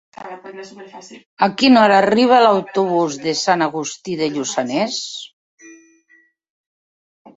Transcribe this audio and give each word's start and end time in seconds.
A 1.47 1.49
quina 1.61 1.81
hora 1.83 1.99
arriba 2.05 2.39
l'autobús 2.45 3.17
de 3.25 3.35
Sant 3.43 3.65
Agustí 3.69 4.17
de 4.23 4.31
Lluçanès? 4.33 4.99